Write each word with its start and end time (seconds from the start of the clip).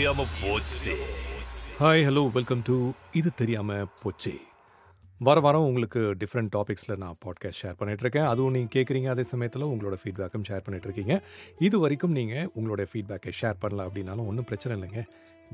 தெரியாம 0.00 0.26
போச்சு. 0.42 1.06
Hi 1.80 2.04
hello 2.06 2.32
welcome 2.32 2.62
to 2.64 2.90
இது 3.12 3.34
தெரியாம 3.34 3.74
போச்சு. 4.02 4.40
வர 5.22 5.40
வாரம் 5.40 5.64
உங்களுக்கு 5.64 6.00
டிஃப்ரெண்ட் 6.18 6.50
டாபிக்ஸில் 6.56 6.96
நான் 6.96 7.16
பாட்காஸ்ட் 7.24 7.58
ஷேர் 7.62 7.74
பண்ணிகிட்ருக்கேன் 7.80 8.26
அதுவும் 8.26 8.52
நீங்கள் 8.52 8.72
கேட்குறீங்க 8.76 9.08
அதே 9.08 9.22
சமயத்தில் 9.22 9.62
உங்களோட 9.62 9.96
ஃபீட்பேக்கும் 10.02 10.44
ஷேர் 10.48 10.62
பண்ணிகிட்ருக்கீங்க 10.66 11.20
இது 11.58 11.78
வரைக்கும் 11.78 12.12
நீங்கள் 12.12 12.46
உங்களோட 12.56 12.86
ஃபீட்பேக்கை 12.92 13.32
ஷேர் 13.40 13.58
பண்ணலாம் 13.60 13.88
அப்படின்னாலும் 13.88 14.26
ஒன்றும் 14.26 14.44
பிரச்சனை 14.44 14.76
இல்லைங்க. 14.76 15.02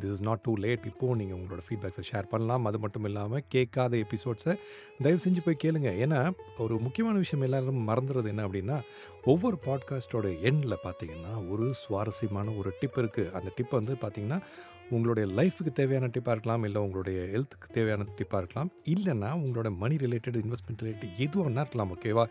This 0.01 0.13
is 0.13 0.23
not 0.23 0.41
too 0.41 0.55
late 0.57 0.87
இப்போது 0.87 1.17
நீங்கள் 1.17 1.39
உங்களோட 1.39 1.65
ஃபீட்பேக்ஸை 1.69 2.05
ஷேர் 2.13 2.29
பண்ணலாம். 2.29 2.65
அது 2.65 2.79
மட்டும் 2.79 3.05
இல்லாமல் 3.05 3.43
கேட்காத 3.49 3.97
எபிசோட்ஸை 3.97 4.55
தயவு 5.03 5.21
செஞ்சு 5.25 5.43
போய் 5.45 5.61
கேளுங்க. 5.65 5.91
ஏன்னா 6.05 6.33
ஒரு 6.59 6.79
முக்கியமான 6.79 7.19
விஷயம் 7.19 7.45
எல்லாரும் 7.45 7.89
மறந்துடுறது 7.89 8.27
என்ன 8.27 8.47
அப்படின்னா 8.49 8.79
ஒவ்வொரு 9.25 9.59
பாட்காஸ்ட்டோட 9.67 10.27
எண்டில் 10.51 10.83
பார்த்தீங்கன்னா 10.87 11.49
ஒரு 11.49 11.75
சுவாரஸ்யமான 11.75 12.55
ஒரு 12.59 12.73
டிப் 12.81 12.99
இருக்குது 12.99 13.31
அந்த 13.31 13.53
டிப் 13.57 13.71
வந்து 13.71 13.97
பார்த்திங்கன்னா 14.01 14.41
உங்களுடைய 14.95 15.27
லைஃபுக்கு 15.39 15.73
தேவையான 15.79 16.11
டிப்பாக 16.15 16.35
இருக்கலாம் 16.35 16.65
இல்லை 16.69 16.81
உங்களுடைய 16.87 17.19
ஹெல்த்துக்கு 17.33 17.69
தேவையான 17.77 18.07
டிப்பாக 18.19 18.41
இருக்கலாம் 18.43 18.71
இல்லைன்னா 18.95 19.31
உங்களோட 19.41 19.71
மணி 19.83 19.97
ரிலேட்டட் 20.05 20.39
இன்வெஸ்ட்மெண்ட் 20.43 20.83
ரிலேட்டட் 20.85 21.15
எதுவும் 21.25 21.47
ஒன்றா 21.49 21.65
இருக்கலாம் 21.65 21.93
ஓகேவா 21.95 22.25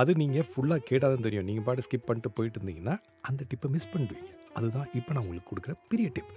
அது 0.00 0.14
நீங்கள் 0.22 0.46
ஃபுல்லாக 0.50 0.82
கேட்டால் 0.90 1.14
தான் 1.14 1.26
தெரியும். 1.26 1.46
நீங்கள் 1.50 1.66
பாட்டு 1.68 1.84
ஸ்கிப் 1.86 2.06
பண்ணிட்டு 2.08 2.32
போயிட்டு 2.38 2.58
இருந்தீங்கன்னா 2.60 2.96
அந்த 3.28 3.44
டிப்பை 3.52 3.70
மிஸ் 3.76 3.90
பண்ணிடுவீங்க. 3.92 4.32
அதுதான் 4.58 4.88
இப்போ 4.98 5.10
நான் 5.14 5.24
உங்களுக்கு 5.24 5.50
கொடுக்குற 5.50 5.74
பெரிய 5.92 6.08
டிப் 6.16 6.32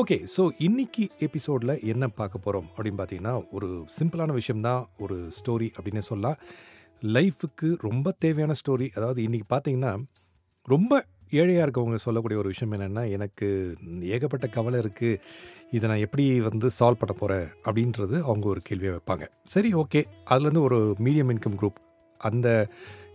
ஓகே 0.00 0.16
ஸோ 0.36 0.42
இன்னைக்கு 0.66 1.04
எபிசோடில் 1.26 1.74
என்ன 1.92 2.08
பார்க்க 2.20 2.44
போகிறோம் 2.46 2.68
அப்படின்னு 2.76 3.00
பார்த்தீங்கன்னா 3.00 3.34
ஒரு 3.56 3.68
சிம்பிளான 3.98 4.34
விஷயம்தான் 4.40 4.82
ஒரு 5.04 5.18
ஸ்டோரி 5.38 5.70
அப்படின்னு 5.76 6.04
சொல்லலாம். 6.10 6.38
லைஃபுக்கு 7.16 7.68
ரொம்ப 7.88 8.10
தேவையான 8.24 8.54
ஸ்டோரி 8.62 8.88
அதாவது 8.96 9.20
இன்றைக்கி 9.28 9.48
பார்த்தீங்கன்னா 9.54 9.92
ரொம்ப 10.68 11.02
ஏழையாக 11.30 11.66
இருக்கவங்க 11.66 11.94
சொல்லக்கூடிய 11.94 12.38
ஒரு 12.38 12.48
விஷயம் 12.48 12.72
என்னென்னா 12.72 13.10
எனக்கு 13.10 13.48
ஏகப்பட்ட 14.00 14.46
கவலை 14.46 14.80
இருக்குது 14.80 15.18
இதை 15.70 15.88
நான் 15.90 16.04
எப்படி 16.06 16.40
வந்து 16.40 16.70
சால்வ் 16.78 17.02
பண்ண 17.02 17.14
போகிறேன் 17.18 17.46
அப்படின்றது 17.64 18.16
அவங்க 18.22 18.48
ஒரு 18.48 18.60
கேள்வியை 18.64 18.94
வைப்பாங்க. 18.96 19.26
சரி 19.44 19.74
ஓகே 19.74 20.02
அதுலேருந்து 20.30 20.66
ஒரு 20.68 20.80
மீடியம் 20.98 21.32
இன்கம் 21.34 21.58
குரூப் 21.60 21.78
அந்த 22.20 22.68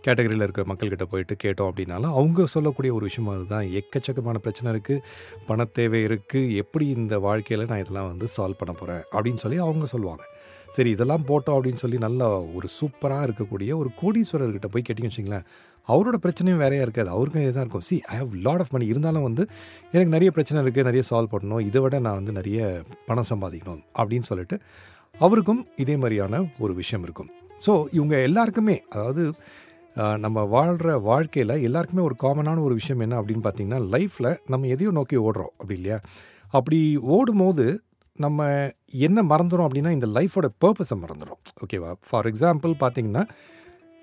கேட்டகரியில் 0.06 0.44
இருக்க 0.44 0.62
மக்கள்கிட்ட 0.62 1.04
போயிட்டு 1.04 1.36
கேட்டோம் 1.44 1.70
அப்படின்னாலும் 1.70 2.16
அவங்க 2.20 2.46
சொல்லக்கூடிய 2.46 2.94
ஒரு 2.94 3.04
விஷயம் 3.04 3.30
அதுதான். 3.30 3.70
எக்கச்சக்கமான 3.80 4.38
பிரச்சனை 4.38 4.74
இருக்குது 4.74 5.04
பணத்தேவை 5.48 6.00
இருக்குது 6.08 6.56
எப்படி 6.56 6.88
இந்த 6.88 7.20
வாழ்க்கையில் 7.20 7.66
நான் 7.66 7.80
இதெல்லாம் 7.80 8.08
வந்து 8.08 8.28
சால்வ் 8.38 8.60
பண்ண 8.60 8.74
போகிறேன் 8.74 9.04
அப்படின்னு 9.12 9.44
சொல்லி 9.44 9.58
அவங்க 9.58 9.86
சொல்லுவாங்க. 9.86 10.24
சரி 10.70 10.90
இதெல்லாம் 10.90 11.26
போட்டோம் 11.28 11.56
அப்படின்னு 11.58 11.82
சொல்லி 11.84 11.98
நல்லா 11.98 12.28
ஒரு 12.58 12.68
சூப்பராக 12.80 13.26
இருக்கக்கூடிய 13.28 13.72
ஒரு 13.76 13.90
கோடீஸ்வரர்கிட்ட 14.02 14.70
போய் 14.72 14.86
கேட்டிங்க 14.88 15.10
வச்சிங்களேன் 15.12 15.46
அவரோட 15.88 16.18
பிரச்சனையும் 16.26 16.62
வேறையாக 16.64 16.86
இருக்காது. 16.88 17.10
அவருக்கும் 17.16 17.44
இதாக 17.44 17.64
இருக்கும். 17.66 17.86
See 17.90 17.96
I 18.14 18.18
have 18.22 18.34
lot 18.46 18.64
of 18.64 18.74
money 18.76 18.86
இருந்தாலும் 18.92 19.26
வந்து 19.28 19.44
எனக்கு 19.94 20.12
நிறைய 20.16 20.32
பிரச்சனை 20.36 20.62
இருக்குது 20.64 20.88
நிறைய 20.90 21.04
சால்வ் 21.10 21.34
பண்ணணும். 21.34 21.64
இதை 21.70 21.82
விட 21.86 22.00
நான் 22.08 22.20
வந்து 22.20 22.36
நிறைய 22.40 22.60
பணம் 23.10 23.30
சம்பாதிக்கணும் 23.32 23.84
அப்படின்னு 24.00 24.28
சொல்லிட்டு 24.32 24.58
அவருக்கும் 25.16 25.62
இதே 25.84 25.98
மாதிரியான 26.04 26.44
ஒரு 26.64 26.74
விஷயம் 26.82 27.06
இருக்கும். 27.08 27.30
ஸோ 27.66 27.74
இவங்க 27.98 28.16
எல்லாருக்குமே 28.30 28.78
அதாவது 28.96 29.24
நம்ம 30.24 30.38
வாழ்கிற 30.54 30.94
வாழ்க்கையில் 31.10 31.54
எல்லாருக்குமே 31.68 32.02
ஒரு 32.08 32.16
காமனான 32.24 32.64
ஒரு 32.68 32.76
விஷயம் 32.80 33.04
என்ன 33.06 33.20
அப்படின்னு 33.22 33.44
பார்த்தீங்கன்னா 33.46 33.82
லைஃப்பில் 33.94 34.30
நம்ம 34.54 34.68
எதையோ 34.76 34.92
நோக்கி 34.98 35.18
ஓடுறோம் 35.28 35.54
அப்படி 35.60 35.76
இல்லையா? 35.80 35.98
அப்படி 36.58 36.80
ஓடும்போது 37.16 37.66
நம்ம 38.18 38.42
என்ன 39.08 39.20
மறந்துடும் 39.32 39.68
அப்படின்னா 39.68 39.92
இந்த 39.92 40.08
லைஃபோட 40.18 40.48
பர்பஸை 40.64 40.98
மறந்துடும் 41.04 41.40
ஓகேவா 41.64 41.92
ஃபார் 42.08 42.28
எக்ஸாம்பிள் 42.32 42.74
பார்த்தீங்கன்னா 42.84 43.24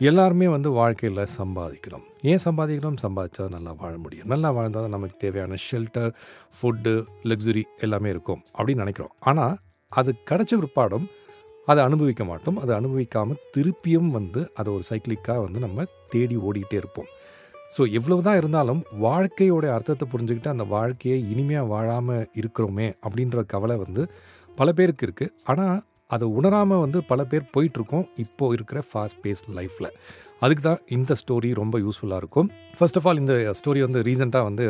எல்லாருமே 0.09 0.47
வந்து 0.53 0.69
வாழ்க்கையில் 0.77 1.21
சம்பாதிக்கணும் 1.39 2.05
ஏன் 2.31 2.43
சம்பாதிக்கணும் 2.45 3.01
சம்பாதிச்சா 3.03 3.45
நல்லா 3.55 3.73
வாழ 3.81 3.93
முடியும். 4.05 4.29
நல்லா 4.33 4.49
வாழ்ந்தால் 4.57 4.85
தான் 4.87 4.95
நமக்கு 4.97 5.17
தேவையான 5.25 5.59
ஷெல்டர் 5.67 6.13
ஃபுட்டு 6.57 6.95
லக்ஸுரி 7.31 7.63
எல்லாமே 7.87 8.09
இருக்கும் 8.15 8.41
அப்படின்னு 8.57 8.85
நினைக்கிறோம். 8.85 9.13
ஆனால் 9.31 9.55
அது 9.93 10.11
கிடைச்ச 10.31 10.53
பிற்பாடும் 10.61 11.07
அதை 11.69 11.81
அனுபவிக்க 11.89 12.23
மாட்டோம். 12.31 12.59
அதை 12.63 12.73
அனுபவிக்காமல் 12.81 13.43
திருப்பியும் 13.57 14.11
வந்து 14.19 14.41
அதை 14.61 14.69
ஒரு 14.77 14.87
சைக்கிளிக்காக 14.91 15.39
வந்து 15.47 15.61
நம்ம 15.67 15.87
தேடி 16.15 16.39
ஓடிக்கிட்டே 16.47 16.79
இருப்போம். 16.83 17.11
ஸோ 17.77 17.83
எவ்வளவு 17.99 18.27
தான் 18.29 18.41
இருந்தாலும் 18.41 18.83
வாழ்க்கையோட 19.07 19.67
அர்த்தத்தை 19.77 20.07
புரிஞ்சுக்கிட்டு 20.13 20.55
அந்த 20.55 20.65
வாழ்க்கையை 20.77 21.21
இனிமையாக 21.33 21.73
வாழாமல் 21.75 22.27
இருக்கிறோமே 22.41 22.89
அப்படின்ற 23.07 23.45
கவலை 23.55 23.77
வந்து 23.85 24.03
பல 24.59 24.71
பேருக்கு 24.79 25.07
இருக்குது 25.07 25.35
ஆனால் 25.53 25.79
அதை 26.15 26.27
உணராமல் 26.39 26.83
வந்து 26.85 26.99
பல 27.05 27.21
பேர் 27.25 27.51
போயிட்டுருக்கோம் 27.55 28.07
இப்போது 28.17 28.55
இருக்கிற 28.57 28.79
ஃபாஸ்ட் 28.89 29.21
பேஸ் 29.23 29.43
லைஃப்பில் 29.59 29.91
அதுக்கு 30.41 30.63
தான் 30.63 30.81
இந்த 30.89 31.13
ஸ்டோரி 31.21 31.51
ரொம்ப 31.55 31.77
யூஸ்ஃபுல்லாக 31.79 32.17
இருக்கும். 32.17 32.49
ஃபர்ஸ்ட் 32.79 32.97
ஆஃப் 32.97 33.07
ஆல் 33.09 33.21
இந்த 33.23 33.35
ஸ்டோரி 33.59 33.81
வந்து 33.81 34.01
ரீசெண்டாக 34.03 34.47
வந்து 34.49 34.65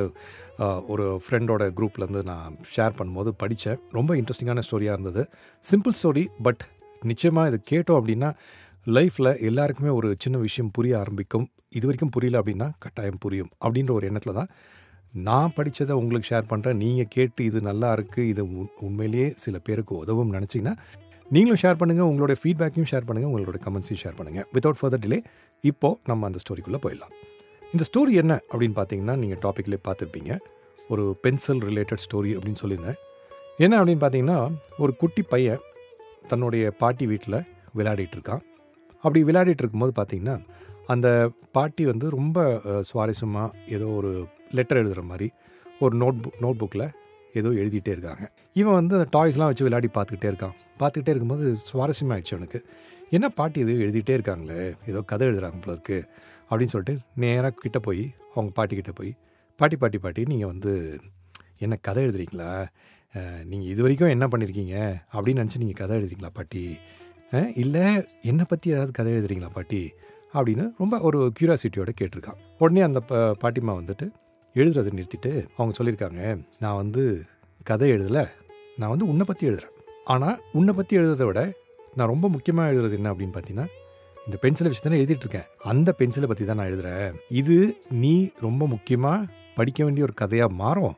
ஒரு 0.87 1.05
ஃப்ரெண்டோட 1.25 1.63
குரூப்லேருந்து 1.79 2.23
நான் 2.25 2.57
ஷேர் 2.75 2.97
பண்ணும்போது 2.99 3.31
படித்தேன் 3.43 3.81
ரொம்ப 3.91 4.11
இன்ட்ரெஸ்டிங்கான 4.21 4.63
ஸ்டோரியாக 4.67 4.97
இருந்தது. 4.97 5.23
சிம்பிள் 5.65 5.97
ஸ்டோரி 6.01 6.25
பட் 6.43 6.63
நிச்சயமாக 7.03 7.51
இது 7.51 7.61
கேட்டோம் 7.71 7.99
அப்படின்னா 8.01 8.31
லைஃப்பில் 8.87 9.31
எல்லாருக்குமே 9.49 9.91
ஒரு 9.91 10.09
சின்ன 10.19 10.37
விஷயம் 10.39 10.71
புரிய 10.71 10.95
ஆரம்பிக்கும். 10.99 11.47
இது 11.79 11.85
வரைக்கும் 11.89 12.15
புரியல 12.17 12.41
அப்படின்னா 12.41 12.69
கட்டாயம் 12.79 13.21
புரியும் 13.25 13.51
அப்படின்ற 13.65 13.91
ஒரு 13.91 14.07
எண்ணத்தில் 14.07 14.39
தான் 14.41 14.51
நான் 15.25 15.55
படித்ததை 15.57 15.95
உங்களுக்கு 16.01 16.31
ஷேர் 16.31 16.51
பண்ணுறேன் 16.51 16.81
நீங்கள் 16.83 17.11
கேட்டு 17.11 17.41
இது 17.45 17.61
நல்லா 17.61 17.89
இருக்குது 17.97 18.29
இது 18.33 18.43
உண்- 18.59 18.75
உண்மையிலேயே 18.81 19.29
சில 19.45 19.57
பேருக்கு 19.59 19.95
உதவும் 19.97 20.33
நினச்சிங்கன்னா 20.33 20.75
நீங்களும் 21.35 21.61
ஷேர் 21.63 21.79
பண்ணுங்கள் 21.81 22.09
உங்களோட 22.11 22.33
ஃபீட்பேக்கையும் 22.41 22.89
ஷேர் 22.91 23.07
பண்ணுங்கள் 23.09 23.31
உங்களோட 23.33 23.59
கமெண்ட்ஸையும் 23.67 24.01
ஷேர் 24.03 24.17
பண்ணுங்கள் 24.19 24.47
வித்தவுட் 24.55 24.79
ஃபர்தர் 24.81 25.03
டிலே 25.05 25.19
இப்போது 25.63 25.99
நம்ம 26.11 26.27
அந்த 26.29 26.39
ஸ்டோரிக்குள்ளே 26.43 26.81
போயிடலாம். 26.85 27.13
இந்த 27.75 27.85
ஸ்டோரி 27.89 28.13
என்ன 28.23 28.33
அப்படின்னு 28.51 28.77
பார்த்தீங்கன்னா 28.79 29.15
நீங்கள் 29.23 29.41
டாப்பிக்லேயே 29.45 29.81
பார்த்துருப்பீங்க 29.87 30.33
ஒரு 30.93 31.05
பென்சில் 31.25 31.63
ரிலேட்டட் 31.69 32.03
ஸ்டோரி 32.07 32.31
அப்படின்னு 32.37 32.61
சொல்லியிருந்தேன். 32.63 32.99
என்ன 33.65 33.75
அப்படின்னு 33.81 34.03
பார்த்தீங்கன்னா 34.05 34.39
ஒரு 34.83 34.93
குட்டி 35.03 35.23
பையன் 35.33 35.63
தன்னுடைய 36.31 36.65
பாட்டி 36.83 37.07
வீட்டில் 37.13 37.39
விளையாடிட்டு 37.79 38.17
இருக்கான். 38.19 38.43
அப்படி 39.05 39.21
விளையாடிட்டு 39.29 39.63
இருக்கும்போது 39.65 39.95
பார்த்தீங்கன்னா 40.01 40.37
அந்த 40.95 41.09
பாட்டி 41.57 41.83
வந்து 41.93 42.07
ரொம்ப 42.19 42.39
சுவாரஸ்யமாக 42.91 43.49
ஏதோ 43.77 43.87
ஒரு 44.01 44.11
லெட்டர் 44.59 44.81
எழுதுகிற 44.83 45.05
மாதிரி 45.13 45.29
ஒரு 45.85 45.95
நோட் 46.03 46.19
புக் 46.25 46.41
நோட் 46.45 46.61
புக்கில் 46.63 46.87
ஏதோ 47.41 47.49
எழுதிட்டே 47.63 47.93
இருக்காங்க. 47.97 48.25
இவன் 48.61 48.77
வந்து 48.79 48.95
அந்த 48.99 49.07
டாய்ஸ்லாம் 49.17 49.51
வச்சு 49.51 49.67
விளையாடி 49.67 49.89
பார்த்துக்கிட்டே 49.97 50.31
இருக்கான். 50.33 50.55
பார்த்துக்கிட்டே 50.81 51.13
இருக்கும்போது 51.13 51.45
சுவாரஸ்யமாகிடுச்சு 51.71 52.35
அவனுக்கு. 52.37 52.61
என்ன 53.17 53.27
பாட்டி 53.39 53.59
இது? 53.65 53.73
எழுதிட்டே 53.87 54.15
இருக்காங்களே. 54.19 54.61
ஏதோ 54.91 55.01
கதை 55.11 55.27
எழுதுகிறாங்க 55.29 55.59
போல 55.65 55.75
இருக்கு. 55.77 55.99
அப்படின்னு 56.51 56.73
சொல்லிட்டு 56.75 56.95
நேராக 57.25 57.55
கிட்டே 57.65 57.81
போய் 57.89 58.03
அவங்க 58.35 58.51
பாட்டிக்கிட்ட 58.59 58.93
போய் 59.01 59.13
பாட்டி 59.61 59.77
பாட்டி 59.83 59.99
பாட்டி 60.05 60.23
நீங்கள் 60.33 60.51
வந்து 60.53 60.73
என்ன 61.65 61.75
கதை 61.87 62.01
எழுதுறீங்களா? 62.07 62.51
நீங்கள் 63.51 63.71
இது 63.73 63.81
வரைக்கும் 63.85 64.13
என்ன 64.15 64.27
பண்ணியிருக்கீங்க 64.33 64.77
அப்படின்னு 65.15 65.43
நினச்சி 65.43 65.61
நீங்கள் 65.63 65.81
கதை 65.81 65.97
எழுதுறீங்களா 65.99 66.31
பாட்டி? 66.39 66.63
இல்லை 67.63 67.85
என்னை 68.31 68.45
பற்றி 68.49 68.73
ஏதாவது 68.75 68.93
கதை 68.99 69.13
எழுதுறீங்களா 69.19 69.51
பாட்டி? 69.59 69.83
அப்படின்னு 70.35 70.65
ரொம்ப 70.81 70.99
ஒரு 71.09 71.19
க்யூரியாசிட்டியோட 71.37 71.91
கேட்டிருக்கான். 72.01 72.41
உடனே 72.63 72.83
அந்த 72.89 73.01
பாட்டிமா 73.43 73.73
வந்துட்டு 73.81 74.07
எழுதுறதை 74.61 74.91
நிறுத்திட்டு 74.97 75.31
அவங்க 75.57 75.73
சொல்லியிருக்காங்க 75.79 76.23
நான் 76.63 76.79
வந்து 76.83 77.03
கதை 77.69 77.89
எழுதலை 77.97 78.25
நான் 78.81 78.93
வந்து 78.93 79.07
உன்னை 79.11 79.25
பற்றி 79.29 79.45
எழுதுகிறேன் 79.51 79.77
ஆனால் 80.13 80.41
உன்னை 80.59 80.73
பற்றி 80.79 80.95
எழுதுறதை 81.01 81.27
விட 81.29 81.43
நான் 81.97 82.11
ரொம்ப 82.13 82.27
முக்கியமாக 82.35 82.71
எழுதுறது 82.73 82.97
என்ன 82.99 83.11
அப்படின்னு 83.13 83.35
பார்த்தீங்கன்னா 83.35 83.69
இந்த 84.27 84.37
பென்சிலை 84.43 84.69
வச்சு 84.69 84.85
தானே 84.85 84.99
எழுதிட்டு 85.01 85.25
இருக்கேன். 85.27 85.49
அந்த 85.71 85.89
பென்சிலை 86.01 86.27
பற்றி 86.29 86.45
தான் 86.45 86.59
நான் 86.61 86.69
எழுதுகிறேன் 86.71 87.15
இது 87.41 87.57
நீ 88.03 88.13
ரொம்ப 88.47 88.67
முக்கியமாக 88.75 89.29
படிக்க 89.59 89.79
வேண்டிய 89.85 90.07
ஒரு 90.09 90.15
கதையாக 90.23 90.57
மாறும். 90.63 90.97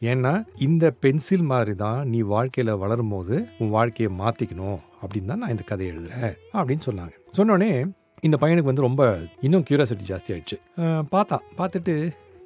ஏன்னா 0.00 0.32
இந்த 0.66 0.84
பென்சில் 1.04 1.46
மாதிரி 1.52 1.74
தான் 1.84 1.98
நீ 2.12 2.20
வாழ்க்கையில் 2.34 2.72
வளரும் 2.82 3.12
போது 3.14 3.34
உன் 3.60 3.74
வாழ்க்கையை 3.76 4.10
மாற்றிக்கணும் 4.22 4.78
அப்படின்னு 5.00 5.30
தான் 5.32 5.42
நான் 5.44 5.54
இந்த 5.56 5.66
கதையை 5.72 5.90
எழுதுகிறேன் 5.94 6.32
அப்படின்னு 6.58 6.86
சொன்னாங்க. 6.88 7.14
சொன்னோடனே 7.38 7.72
இந்த 8.28 8.36
பையனுக்கு 8.42 8.72
வந்து 8.72 8.86
ரொம்ப 8.88 9.02
இன்னும் 9.46 9.66
கியூரியாசிட்டி 9.68 10.06
ஜாஸ்தி 10.12 10.32
ஆயிடுச்சு. 10.34 10.58
பார்த்தா 10.76 11.16
பார்த்தான். 11.16 11.44
பார்த்துட்டு 11.58 11.94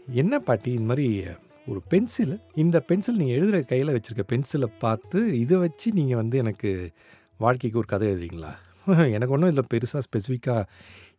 என்ன 0.08 0.38
பாட்டி 0.38 0.70
இந்த 0.70 0.86
மாதிரி 0.86 1.24
ஒரு 1.66 1.82
பென்சில்? 1.88 2.40
இந்த 2.54 2.80
பென்சில் 2.80 3.16
நீங்கள் 3.16 3.36
எழுதுகிற 3.36 3.62
கையில் 3.62 3.88
வச்சுருக்க 3.88 4.24
பென்சிலை 4.32 4.68
பார்த்து 4.78 5.38
இதை 5.38 5.56
வச்சு 5.56 5.92
நீங்கள் 5.92 6.16
வந்து 6.16 6.38
எனக்கு 6.38 6.92
வாழ்க்கைக்கு 7.38 7.78
ஒரு 7.78 7.86
கதை 7.86 8.08
எழுதுறீங்களா? 8.08 8.50
எனக்கு 9.12 9.34
ஒன்றும் 9.34 9.50
இதில் 9.50 9.70
பெருசாக 9.74 10.00
ஸ்பெசிஃபிக்காக 10.06 10.62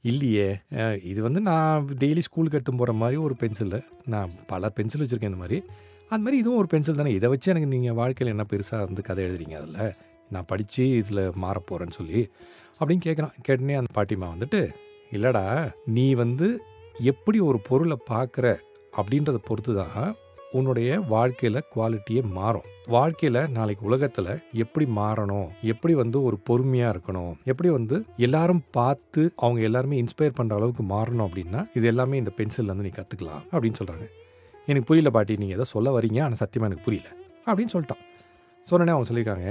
இல்லையே. 0.02 0.58
இது 1.04 1.22
வந்து 1.22 1.42
நான் 1.42 1.86
டெய்லி 1.86 2.20
ஸ்கூலுக்கு 2.20 2.58
எடுத்து 2.58 2.76
போகிற 2.76 2.94
மாதிரி 2.94 3.18
ஒரு 3.22 3.36
பென்சில். 3.36 3.84
நான் 4.06 4.30
பல 4.48 4.70
பென்சில் 4.70 5.02
வச்சுருக்கேன் 5.02 5.32
இந்த 5.34 5.36
மாதிரி. 5.36 5.64
அது 6.10 6.22
மாதிரி 6.24 6.38
இதுவும் 6.38 6.58
ஒரு 6.58 6.68
பென்சில் 6.68 6.96
தானே. 6.96 7.12
இதை 7.12 7.30
வச்சு 7.30 7.52
எனக்கு 7.52 7.68
நீங்கள் 7.68 7.94
வாழ்க்கையில் 7.94 8.38
என்ன 8.38 8.48
பெருசாக 8.52 8.84
வந்து 8.86 9.02
கதை 9.02 9.26
எழுதுறீங்க 9.26 9.58
அதில்? 9.62 9.94
நான் 10.30 10.46
படித்து 10.46 10.90
இதில் 10.90 11.32
மாறப் 11.36 11.68
போகிறேன்னு 11.72 11.90
சொல்லி 11.90 12.30
அப்படின்னு 12.80 13.06
கேட்குறான். 13.06 13.36
கேட்டனே 13.48 13.76
அந்த 13.76 13.92
பாட்டிமா 13.98 14.30
வந்துட்டு 14.36 14.70
இல்லைடா 15.12 15.72
நீ 15.86 16.14
வந்து 16.14 16.64
எப்படி 17.04 17.40
ஒரு 17.40 17.60
பொருளை 17.60 17.98
பார்க்குற 18.10 18.58
அப்படின்றத 19.00 19.38
பொறுத்து 19.48 19.74
தான் 19.80 20.12
உன்னுடைய 20.58 20.90
வாழ்க்கையில் 21.14 21.66
குவாலிட்டியே 21.74 22.22
மாறும். 22.36 22.68
வாழ்க்கையில் 22.96 23.40
நாளைக்கு 23.56 23.84
உலகத்தில் 23.90 24.30
எப்படி 24.64 24.86
மாறணும் 25.00 25.48
எப்படி 25.72 25.94
வந்து 26.02 26.18
ஒரு 26.28 26.38
பொறுமையாக 26.48 26.94
இருக்கணும் 26.94 27.34
எப்படி 27.52 27.70
வந்து 27.78 27.98
எல்லாரும் 28.28 28.62
பார்த்து 28.78 29.24
அவங்க 29.44 29.62
எல்லாருமே 29.70 29.98
இன்ஸ்பயர் 30.04 30.38
பண்ணுற 30.38 30.60
அளவுக்கு 30.60 30.86
மாறணும் 30.94 31.26
அப்படின்னா 31.28 31.64
இது 31.80 31.88
எல்லாமே 31.94 32.22
இந்த 32.24 32.34
பென்சில்ல 32.38 32.74
வந்து 32.74 32.88
நீ 32.88 32.94
கற்றுக்கலாம் 33.00 33.44
அப்படின்னு 33.54 33.80
சொல்கிறாங்க 33.82 34.08
எனக்கு 34.68 34.88
புரியல 34.92 35.12
பாட்டி 35.18 35.40
நீங்கள் 35.42 35.58
எதோ 35.58 35.68
சொல்ல 35.74 35.92
வரீங்க 35.98 36.22
ஆனால் 36.28 36.42
சத்தியமாக 36.44 36.70
எனக்கு 36.70 36.88
புரியல 36.88 37.10
அப்படின்னு 37.48 37.74
சொல்லிட்டான். 37.76 38.04
சொன்னனே 38.66 38.94
அவன் 38.96 39.10
சொல்லியிருக்காங்க 39.10 39.50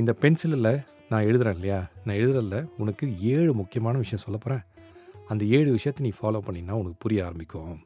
இந்த 0.00 0.12
பென்சிலில் 0.22 0.72
நான் 1.10 1.26
எழுதுறேன் 1.30 1.56
இல்லையா? 1.58 1.80
நான் 2.04 2.18
எழுதுறதில்ல 2.20 2.56
உனக்கு 2.82 3.04
ஏழு 3.34 3.50
முக்கியமான 3.60 3.94
விஷயம் 4.04 4.24
சொல்ல 4.24 4.38
போகிறேன் 4.38 4.64
அந்த 5.32 5.42
ஏழு 5.58 5.68
விஷயத்தை 5.76 6.02
நீ 6.06 6.12
ஃபாலோ 6.18 6.40
பண்ணினா 6.46 6.74
உனக்கு 6.80 6.98
புரிய 7.04 7.26
ஆரம்பிக்கும். 7.28 7.76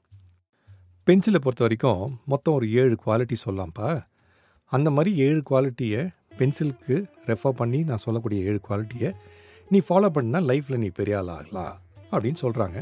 பென்சிலை 1.11 1.39
பொறுத்த 1.39 1.65
வரைக்கும் 1.65 2.19
மொத்தம் 2.27 2.55
ஒரு 2.55 2.71
ஏழு 2.71 2.97
குவாலிட்டி 3.07 3.37
சொல்லலாம்ப்பா 3.47 4.03
அந்த 4.67 4.91
மாதிரி 4.91 5.17
ஏழு 5.17 5.43
குவாலிட்டியை 5.51 6.09
பென்சிலுக்கு 6.39 6.97
ரெஃபர் 7.27 7.57
பண்ணி 7.57 7.83
நான் 7.83 7.97
சொல்லக்கூடிய 7.97 8.45
ஏழு 8.45 8.61
குவாலிட்டியை 8.69 9.13
நீ 9.69 9.79
ஃபாலோ 9.79 10.09
பண்ணால் 10.09 10.47
லைஃப்பில் 10.47 10.77
நீ 10.77 10.89
பெரிய 10.89 11.19
ஆள் 11.19 11.29
ஆகலாம் 11.29 11.75
அப்படின்னு 12.13 12.41
சொல்கிறாங்க 12.41 12.79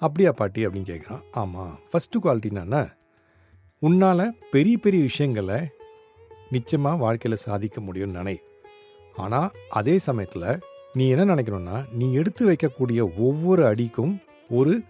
அப்படியா 0.00 0.32
பாட்டி 0.32 0.66
அப்படின்னு 0.66 0.90
கேட்குறான் 0.90 1.22
ஆமாம் 1.30 1.78
ஃபஸ்ட்டு 1.92 2.22
குவாலிட்டி 2.24 2.46
என்னென்ன 2.46 2.80
உன்னால் 3.82 4.34
பெரிய 4.50 4.78
பெரிய 4.78 5.02
விஷயங்களை 5.02 5.60
நிச்சயமாக 6.50 6.96
வாழ்க்கையில் 6.96 7.38
சாதிக்க 7.38 7.80
முடியும்னு 7.80 8.16
நினை. 8.16 8.36
ஆனால் 9.14 9.50
அதே 9.70 9.98
சமயத்தில் 9.98 10.60
நீ 10.92 11.08
என்ன 11.08 11.34
நினைக்கணும்னா 11.34 11.84
நீ 11.92 12.12
எடுத்து 12.12 12.52
வைக்கக்கூடிய 12.52 13.18
ஒவ்வொரு 13.18 13.66
அடிக்கும் 13.66 14.20
ஒரு 14.50 14.82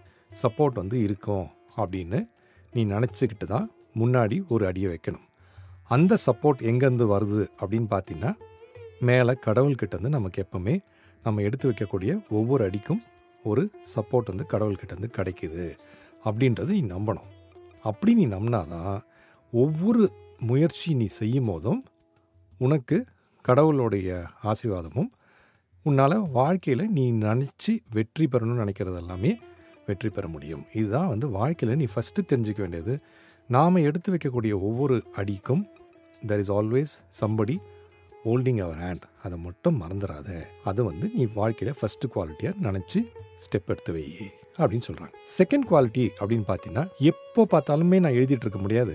சப்போர்ட் 0.43 0.73
வந்து 0.73 0.99
இருக்கும் 0.99 1.47
அப்படின்னு 1.77 2.19
நீ 2.73 2.85
நினச்சிக்கிட்டு 2.85 3.45
தான் 3.45 3.71
முன்னாடி 3.95 4.47
ஒரு 4.47 4.65
அடியை 4.65 4.89
வைக்கணும். 4.93 5.25
அந்த 5.87 6.17
சப்போர்ட் 6.25 6.61
எங்கேருந்து 6.71 7.05
வருது 7.13 7.45
அப்படின்னு 7.59 7.87
பார்த்தீங்கன்னா 7.93 8.33
மேலே 8.99 9.33
கடவுள்கிட்டேருந்து 9.45 10.09
நமக்கு 10.09 10.45
எப்பவுமே 10.45 10.79
நம்ம 11.23 11.41
எடுத்து 11.41 11.71
வைக்கக்கூடிய 11.71 12.29
ஒவ்வொரு 12.29 12.63
அடிக்கும் 12.63 13.01
ஒரு 13.43 13.71
சப்போர்ட் 13.95 14.31
வந்து 14.31 14.45
கடவுள்கிட்டேருந்து 14.51 15.09
கிடைக்குது 15.17 15.77
அப்படின்றது 16.23 16.65
நீ 16.65 16.81
நம்பணும். 16.81 17.29
அப்படி 17.83 18.13
நீ 18.13 18.27
நம்பினாதான் 18.27 19.01
ஒவ்வொரு 19.51 20.11
முயற்சி 20.39 20.93
நீ 20.93 21.05
செய்யும் 21.05 21.45
போதும் 21.45 21.83
உனக்கு 22.57 23.05
கடவுளுடைய 23.41 24.23
ஆசீர்வாதமும் 24.43 25.09
உன்னால் 25.83 26.31
வாழ்க்கையில் 26.31 26.89
நீ 26.89 27.11
நினச்சி 27.11 27.79
வெற்றி 27.89 28.25
பெறணும்னு 28.25 28.63
நினைக்கிறது 28.63 28.95
எல்லாமே 28.95 29.39
வெற்றி 29.89 30.09
பெற 30.15 30.27
முடியும். 30.35 30.63
இதுதான் 30.79 31.11
வந்து 31.13 31.27
வாழ்க்கையில் 31.39 31.79
நீ 31.81 31.87
ஃபஸ்ட்டு 31.93 32.27
தெரிஞ்சுக்க 32.31 32.59
வேண்டியது. 32.65 32.95
நாம் 33.55 33.83
எடுத்து 33.89 34.09
வைக்கக்கூடிய 34.13 34.53
ஒவ்வொரு 34.67 34.97
அடிக்கும் 35.21 35.63
there 36.29 36.41
is 36.43 36.51
always 36.57 36.93
somebody 37.21 37.55
holding 38.25 38.59
our 38.65 38.79
hand 38.85 39.05
அதை 39.25 39.37
மட்டும் 39.45 39.77
மறந்துடாத 39.81 40.29
அது 40.69 40.81
வந்து 40.89 41.05
நீ 41.17 41.25
வாழ்க்கையில் 41.39 41.77
ஃபஸ்ட்டு 41.79 42.09
குவாலிட்டியாக 42.15 42.55
நினச்சி 42.67 42.99
ஸ்டெப் 43.43 43.71
எடுத்து 43.73 43.93
வை 43.95 44.03
அப்படின்னு 44.61 44.85
சொல்கிறாங்க 44.87 45.13
செகண்ட் 45.37 45.65
குவாலிட்டி 45.69 46.05
அப்படின்னு 46.19 46.45
பார்த்தீங்கன்னா 46.49 46.85
எப்போ 47.11 47.43
பார்த்தாலுமே 47.53 47.99
நான் 48.05 48.17
எழுதிட்டு 48.19 48.45
இருக்க 48.45 48.61
முடியாது. 48.65 48.93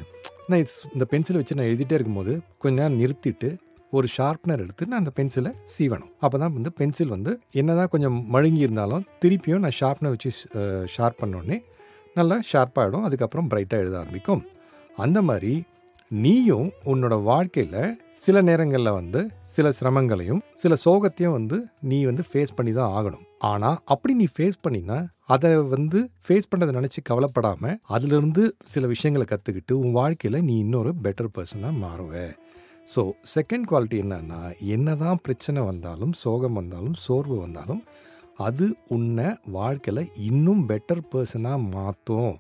நான் 0.51 0.65
இந்த 0.95 1.05
பென்சிலை 1.13 1.39
வச்சு 1.41 1.59
நான் 1.59 1.69
எழுதிட்டே 1.71 1.97
இருக்கும்போது 1.99 2.33
கொஞ்ச 2.63 2.75
நேரம் 2.81 2.99
நிறுத்திட்டு 3.01 3.51
ஒரு 3.93 4.09
ஷார்ப்னர் 4.17 4.63
எடுத்து 4.65 4.89
நான் 4.91 5.03
அந்த 5.03 5.13
பென்சிலை 5.19 5.53
சீவணும். 5.75 6.13
அப்போ 6.25 6.37
தான் 6.43 6.55
வந்து 6.57 6.71
பென்சில் 6.81 7.13
வந்து 7.17 7.33
என்னதான் 7.61 7.93
கொஞ்சம் 7.95 8.17
மழுங்கி 8.35 8.65
இருந்தாலும் 8.67 9.05
திருப்பியும் 9.25 9.65
நான் 9.67 9.79
ஷார்ப்னர் 9.83 10.15
வச்சு 10.15 10.33
ஷார்ப் 10.95 11.21
பண்ணோடனே 11.23 11.59
நல்லா 12.19 12.39
ஷார்ப்பாகிடும் 12.53 13.07
அதுக்கப்புறம் 13.09 13.51
பிரைட்டாக 13.53 13.85
எழுத 13.85 13.97
ஆரம்பிக்கும். 14.03 14.43
அந்த 15.05 15.21
மாதிரி 15.29 15.55
நீயும் 16.25 16.69
உன்னோட 16.93 17.15
வாழ்க்கையில் 17.29 17.79
சில 18.25 18.37
நேரங்களில் 18.49 18.97
வந்து 18.99 19.21
சில 19.55 19.67
சிரமங்களையும் 19.79 20.43
சில 20.63 20.77
சோகத்தையும் 20.85 21.35
வந்து 21.37 21.57
நீ 21.91 21.99
வந்து 22.09 22.25
ஃபேஸ் 22.29 22.55
பண்ணி 22.59 22.73
தான் 22.79 22.93
ஆகணும். 22.99 23.25
ஆனால் 23.51 23.79
அப்படி 23.95 24.13
நீ 24.21 24.27
ஃபேஸ் 24.35 24.63
பண்ணினா 24.65 24.99
அதை 25.35 25.51
வந்து 25.75 26.01
ஃபேஸ் 26.27 26.51
பண்ணதை 26.53 26.73
நினச்சி 26.79 27.03
கவலைப்படாமல் 27.11 27.79
அதிலிருந்து 27.97 28.45
சில 28.75 28.87
விஷயங்களை 28.95 29.27
கற்றுக்கிட்டு 29.33 29.77
உன் 29.83 29.99
வாழ்க்கையில் 30.01 30.45
நீ 30.49 30.57
இன்னொரு 30.65 30.93
பெட்டர் 31.07 31.35
பர்சனாக 31.37 31.81
மாறுவ. 31.85 32.13
ஸோ 32.87 33.03
செகண்ட் 33.35 33.67
குவாலிட்டி 33.71 33.99
என்னன்னா 34.05 34.41
என்னதான் 34.75 35.21
பிரச்சனை 35.23 35.61
வந்தாலும் 35.63 36.13
சோகம் 36.13 36.53
வந்தாலும் 36.53 36.95
சோர்வு 36.95 37.37
வந்தாலும் 37.39 37.83
அது 38.39 38.67
உன்னை 38.87 39.29
வாழ்க்கையில் 39.57 40.13
இன்னும் 40.29 40.63
பெட்டர் 40.69 41.03
பர்சனாக 41.13 41.69
மாற்றும் 41.71 42.33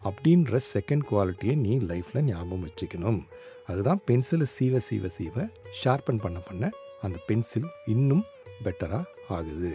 அப்படின்ற 0.00 0.60
செகண்ட் 0.74 1.04
குவாலிட்டியை 1.10 1.54
நீ 1.56 1.72
லைஃப்பில் 1.90 2.24
ஞாபகம் 2.24 2.64
வச்சுக்கணும். 2.66 3.20
அதுதான் 3.66 4.00
பென்சிலை 4.06 4.46
சீவ 4.56 4.80
சீவ 4.88 5.10
சீவ 5.18 5.46
ஷார்பன் 5.82 6.22
பண்ண 6.22 6.38
பண்ண 6.38 6.70
அந்த 7.02 7.18
பென்சில் 7.26 7.68
இன்னும் 7.86 8.24
பெட்டராக 8.64 9.04
ஆகுது. 9.28 9.72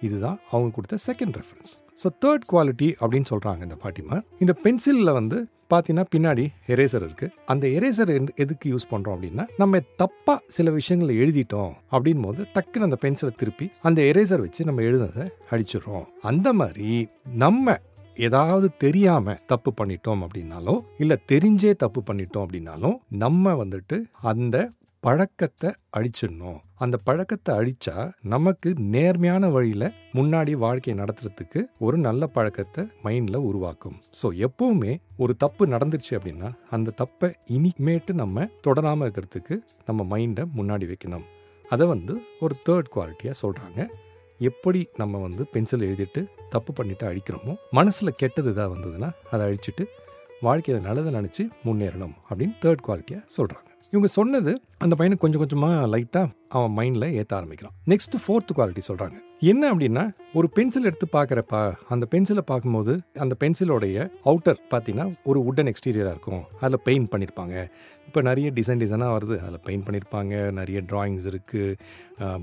இதுதான் 0.00 0.38
அவங்க 0.50 0.70
கொடுத்த 0.74 0.96
second 1.06 1.36
reference 1.40 1.74
so 2.02 2.08
third 2.24 2.46
quality 2.52 2.88
அப்படின்னு 3.00 3.28
சொல்கிறாங்க 3.30 3.62
இந்த 3.62 3.76
பாட்டிமா 3.84 4.16
இந்த 4.38 4.54
பென்சிலில் 4.64 5.12
வந்து 5.12 5.38
பார்த்தீங்கன்னா 5.70 6.04
பின்னாடி 6.16 6.48
எரேசர் 6.66 7.04
இருக்குது 7.06 7.30
அந்த 7.46 7.66
எரேசர் 7.66 8.34
எதுக்கு 8.34 8.74
யூஸ் 8.74 8.88
பண்ணுறோம் 8.90 9.14
அப்படின்னா 9.16 9.48
நம்ம 9.56 9.80
தப்பாக 9.98 10.38
சில 10.46 10.70
விஷயங்களை 10.70 11.18
எழுதிட்டோம் 11.20 11.72
அப்படின் 11.90 12.22
போது 12.22 12.46
டக்குன்னு 12.54 12.86
அந்த 12.88 12.98
பென்சிலை 13.00 13.34
திருப்பி 13.34 13.70
அந்த 13.82 14.02
எரேசர் 14.02 14.38
வச்சு 14.38 14.64
நம்ம 14.64 14.80
எழுதுனதை 14.80 15.30
அடிச்சிடுறோம். 15.50 16.06
அந்த 16.20 16.52
மாதிரி 16.52 17.08
நம்ம 17.34 17.76
ஏதாவது 18.16 18.76
தெரியாம 18.76 19.34
தப்பு 19.46 19.72
பண்ணிட்டோம் 19.80 20.22
அப்படின்னாலும் 20.22 20.80
இல்ல 20.98 21.18
தெரிஞ்சே 21.32 21.74
தப்பு 21.74 22.02
பண்ணிட்டோம் 22.06 22.44
அப்படின்னாலும் 22.46 22.96
நம்ம 23.08 23.64
வந்துட்டு 23.64 24.02
அந்த 24.22 24.70
பழக்கத்தை 25.06 25.70
அழிச்சிடணும். 25.96 26.56
அந்த 26.84 26.96
பழக்கத்தை 27.06 27.50
அழிச்சா 27.58 27.94
நமக்கு 28.32 28.68
நேர்மையான 28.94 29.48
வழியில 29.56 29.84
முன்னாடி 30.18 30.52
வாழ்க்கையை 30.62 30.94
நடத்துறதுக்கு 31.02 31.60
ஒரு 31.86 31.96
நல்ல 32.06 32.26
பழக்கத்தை 32.36 32.82
மைண்ட்ல 33.04 33.40
உருவாக்கும். 33.48 33.96
ஸோ 34.20 34.28
எப்பவுமே 34.46 34.92
ஒரு 35.16 35.34
தப்பு 35.36 35.66
நடந்துருச்சு 35.74 36.12
அப்படின்னா 36.18 36.50
அந்த 36.70 36.94
தப்பை 37.02 37.30
இனிமேட்டு 37.56 38.14
நம்ம 38.22 38.46
தொடராம 38.66 39.08
இருக்கிறதுக்கு 39.08 39.56
நம்ம 39.86 40.06
மைண்டை 40.12 40.44
முன்னாடி 40.58 40.88
வைக்கணும். 40.92 41.26
அதை 41.64 41.86
வந்து 41.94 42.16
ஒரு 42.44 42.56
தேர்ட் 42.66 42.92
குவாலிட்டியாக 42.94 43.40
சொல்கிறாங்க 43.42 43.80
எப்படி 44.40 44.80
நம்ம 45.00 45.18
வந்து 45.18 45.42
பென்சில் 45.52 45.86
எழுதிட்டு 45.88 46.20
தப்பு 46.54 46.70
பண்ணிட்டு 46.72 47.04
அழிக்கிறோமோ 47.10 47.52
மனசில் 47.70 48.18
கெட்டது 48.20 48.50
இதாக 48.52 48.68
வந்ததுன்னா 48.74 49.08
அதை 49.30 49.42
அழிச்சிட்டு 49.46 49.84
வாழ்க்கையில் 50.42 50.84
நல்லதை 50.84 51.10
நினச்சி 51.20 51.42
முன்னேறணும் 51.66 52.14
அப்படின்னு 52.28 52.54
தேர்ட் 52.62 52.82
குவாலிட்டியாக 52.86 53.22
சொல்கிறாங்க 53.36 53.68
இவங்க 53.92 54.06
சொன்னது 54.06 54.52
அந்த 54.78 54.94
பையனுக்கு 54.98 55.22
கொஞ்சம் 55.22 55.42
கொஞ்சமாக 55.42 55.86
லைட்டாக 55.86 56.28
அவன் 56.48 56.72
மைண்டில் 56.78 57.14
ஏற்ற 57.18 57.36
ஆரம்பிக்கிறான். 57.36 57.74
நெக்ஸ்ட் 57.86 58.16
ஃபோர்த் 58.22 58.52
குவாலிட்டி 58.56 58.82
சொல்கிறாங்க 58.88 59.16
என்ன 59.40 59.72
அப்படின்னா 59.72 60.10
ஒரு 60.32 60.48
பென்சில் 60.48 60.84
எடுத்து 60.84 61.06
பார்க்குறப்ப 61.12 61.72
அந்த 61.88 62.06
பென்சிலை 62.10 62.40
பார்க்கும்போது 62.40 63.00
அந்த 63.18 63.36
பென்சிலோடைய 63.40 64.08
அவுட்டர் 64.24 64.60
பார்த்தீங்கன்னா 64.72 65.06
ஒரு 65.24 65.40
உட்டன் 65.48 65.70
எக்ஸ்டீரியராக 65.72 66.14
இருக்கும். 66.16 66.44
அதில் 66.60 66.84
பெயிண்ட் 66.84 67.10
பண்ணியிருப்பாங்க 67.12 67.68
இப்போ 68.06 68.22
நிறைய 68.22 68.50
டிசைன் 68.50 68.82
டிசைனாக 68.84 69.14
வருது. 69.16 69.38
அதில் 69.46 69.64
பெயிண்ட் 69.64 69.86
பண்ணியிருப்பாங்க 69.86 70.50
நிறைய 70.50 70.80
ட்ராயிங்ஸ் 70.92 71.28
இருக்குது 71.32 71.76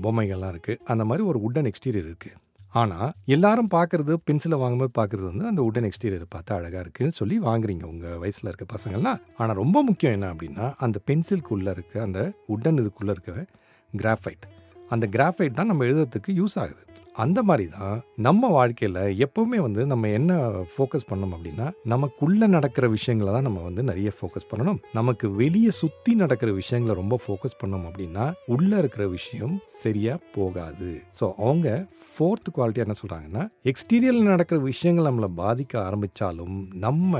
பொம்மைகள்லாம் 0.06 0.54
இருக்குது 0.56 0.80
அந்த 0.84 1.04
மாதிரி 1.04 1.26
ஒரு 1.28 1.40
உட்டன் 1.48 1.70
எக்ஸ்டீரியர் 1.72 2.08
இருக்குது 2.10 2.36
ஆனால் 2.80 3.10
எல்லாரும் 3.34 3.68
பார்க்குறது 3.74 4.12
பென்சிலை 4.28 4.56
வாங்கும்போது 4.60 4.92
பார்க்குறது 4.98 5.26
வந்து 5.30 5.46
அந்த 5.50 5.60
உட்டன் 5.66 5.86
எக்ஸ்டீரியர் 5.88 6.24
பார்த்தா 6.34 6.56
அழகாக 6.58 6.80
இருக்குன்னு 6.84 7.16
சொல்லி 7.18 7.36
வாங்குறீங்க 7.48 7.84
உங்கள் 7.92 8.18
வயசில் 8.22 8.50
இருக்க 8.50 8.66
பசங்கள்லாம். 8.74 9.20
ஆனால் 9.40 9.58
ரொம்ப 9.62 9.82
முக்கியம் 9.88 10.14
என்ன 10.16 10.30
அப்படின்னா 10.34 10.66
அந்த 10.84 11.00
பென்சிலுக்குள்ளே 11.10 11.74
இருக்க 11.76 12.02
அந்த 12.06 12.20
உடன் 12.54 12.80
இதுக்குள்ளே 12.82 13.14
இருக்க 13.16 13.46
கிராஃபைட் 13.92 14.46
அந்த 14.94 15.06
கிராஃபைட் 15.16 15.58
தான் 15.58 15.70
நம்ம 15.72 15.84
எழுதுறதுக்கு 15.84 16.32
யூஸ் 16.40 16.56
ஆகுது. 16.62 16.82
அந்த 17.14 17.42
மாதிரி 17.42 17.66
தான் 17.68 18.00
நம்ம 18.18 18.48
வாழ்க்கையில் 18.48 19.00
எப்போவுமே 19.24 19.56
வந்து 19.56 19.86
நம்ம 19.86 20.08
என்ன 20.08 20.32
ஃபோக்கஸ் 20.72 21.06
பண்ணணும் 21.10 21.34
அப்படின்னா 21.36 21.66
நமக்குள்ளே 21.92 22.46
நடக்கிற 22.46 22.88
விஷயங்களை 22.88 23.32
தான் 23.32 23.46
நம்ம 23.48 23.60
வந்து 23.60 23.82
நிறைய 23.82 24.12
ஃபோக்கஸ் 24.16 24.48
பண்ணணும். 24.50 24.80
நமக்கு 24.92 25.30
வெளியே 25.32 25.70
சுற்றி 25.80 26.14
நடக்கிற 26.14 26.52
விஷயங்களை 26.52 26.94
ரொம்ப 26.94 27.18
ஃபோக்கஸ் 27.26 27.58
பண்ணோம் 27.62 27.86
அப்படின்னா 27.90 28.24
உள்ளே 28.46 28.76
இருக்கிற 28.78 29.06
விஷயம் 29.08 29.54
சரியாக 29.82 30.18
போகாது. 30.34 30.90
ஸோ 31.20 31.34
அவங்க 31.38 31.86
ஃபோர்த் 32.16 32.54
குவாலிட்டி 32.56 32.84
என்ன 32.84 32.96
சொல்கிறாங்கன்னா 33.02 33.44
எக்ஸ்டீரியரில் 33.72 34.30
நடக்கிற 34.32 34.58
விஷயங்கள் 34.70 35.08
நம்மளை 35.10 35.30
பாதிக்க 35.42 35.74
ஆரம்பித்தாலும் 35.88 36.56
நம்ம 36.76 37.12